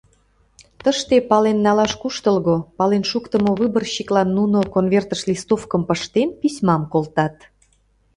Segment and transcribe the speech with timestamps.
[0.83, 7.35] Тыште пален налаш куштылго, пален шуктымо выборщиклан нуно, конвертыш листовкым пыштен, письмам колтат.